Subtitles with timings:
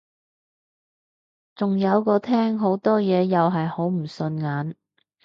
[1.55, 4.75] 仲有個廳好多嘢又係好唔順眼